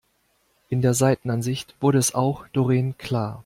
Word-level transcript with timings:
In 0.69 0.81
der 0.81 0.95
Seitenansicht 0.95 1.75
wurde 1.79 1.99
es 1.99 2.15
auch 2.15 2.47
Doreen 2.53 2.97
klar. 2.97 3.39